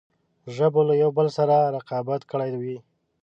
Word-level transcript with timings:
ژبو 0.55 0.81
له 0.89 0.93
یوه 1.01 1.13
بل 1.17 1.27
سره 1.37 1.55
رقابت 1.75 2.21
کړی 2.31 2.51
وي. 2.61 2.77